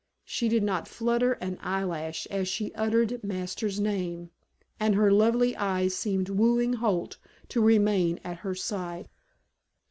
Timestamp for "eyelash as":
1.61-2.47